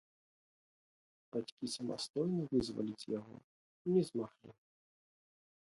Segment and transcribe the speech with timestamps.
[1.35, 3.35] Бацькі самастойна вызваліць яго
[3.95, 4.51] не змаглі.